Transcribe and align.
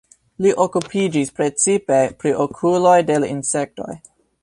Li 0.45 0.53
okupiĝis 0.63 1.29
precipe 1.41 2.01
pri 2.25 2.35
okuloj 2.49 2.99
de 3.11 3.23
la 3.23 3.33
insektoj. 3.39 3.93